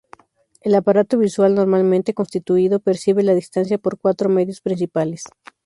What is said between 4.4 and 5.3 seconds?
principales.